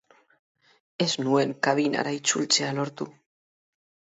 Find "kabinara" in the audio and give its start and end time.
1.67-2.15